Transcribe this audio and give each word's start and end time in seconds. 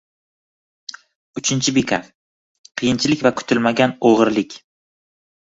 Uchinchi 1.41 1.73
bekat: 1.75 2.09
Qiyinchilik 2.83 3.23
va 3.29 3.33
kutilmagan 3.43 3.97
o’g’irlik 4.11 4.57